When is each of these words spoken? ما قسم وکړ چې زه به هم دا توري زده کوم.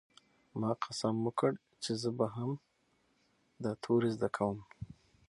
ما 0.59 0.71
قسم 0.83 1.15
وکړ 1.25 1.51
چې 1.83 1.91
زه 2.01 2.09
به 2.17 2.27
هم 2.35 2.51
دا 3.63 3.71
توري 3.83 4.09
زده 4.15 4.29
کوم. 4.35 4.59